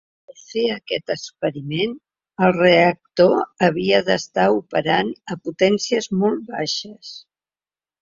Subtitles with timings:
[0.29, 1.93] Per fer aquest experiment,
[2.47, 3.37] el reactor
[3.69, 7.17] havia d’estar operant a potències molt baixes.